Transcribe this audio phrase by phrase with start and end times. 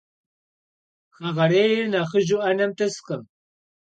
[1.15, 3.21] Хэгъэрейр нэхъыжьу ӏэнэм тӏыскъым.